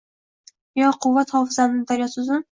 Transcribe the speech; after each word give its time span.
Va 0.79 0.87
quvvai 1.03 1.23
hofizamning 1.33 1.83
daryosi 1.93 2.19
uzun 2.25 2.39